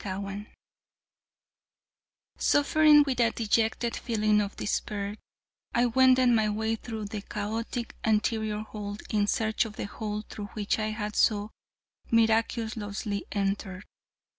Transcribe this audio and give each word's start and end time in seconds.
CHAPTER 0.03 0.27
XXII 0.33 0.47
Suffering 2.39 3.03
with 3.03 3.19
a 3.19 3.29
dejected 3.33 3.95
feeling 3.95 4.41
of 4.41 4.55
despair, 4.55 5.15
I 5.75 5.85
wended 5.85 6.29
my 6.29 6.49
way 6.49 6.75
through 6.75 7.05
the 7.05 7.21
chaotic 7.21 7.95
anterior 8.03 8.61
hall 8.61 8.97
in 9.11 9.27
search 9.27 9.63
of 9.65 9.75
the 9.75 9.85
hole 9.85 10.23
through 10.27 10.47
which 10.55 10.79
I 10.79 10.87
had 10.87 11.15
so 11.15 11.51
miraculously 12.09 13.25
entered. 13.31 13.85